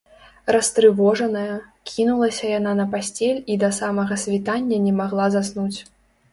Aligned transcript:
Растрывожаная, 0.53 1.57
кінулася 1.91 2.49
яна 2.57 2.73
на 2.81 2.87
пасцель 2.95 3.39
і 3.55 3.61
да 3.67 3.71
самага 3.81 4.21
світання 4.25 4.83
не 4.91 4.99
магла 5.05 5.33
заснуць. 5.39 5.79